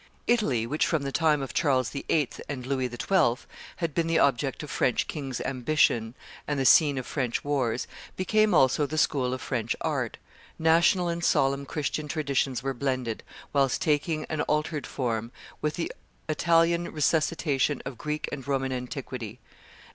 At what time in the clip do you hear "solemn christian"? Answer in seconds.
11.23-12.07